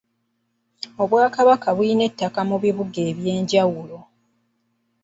Obwakabaka 1.03 1.67
bulina 1.75 2.03
ettaka 2.09 2.39
mu 2.49 2.55
bibuga 2.63 2.99
eby'enjawulo. 3.09 3.97